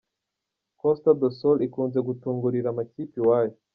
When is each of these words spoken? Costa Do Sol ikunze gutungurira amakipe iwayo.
Costa 0.79 1.09
Do 1.19 1.27
Sol 1.37 1.57
ikunze 1.67 1.99
gutungurira 2.07 2.67
amakipe 2.69 3.15
iwayo. 3.21 3.55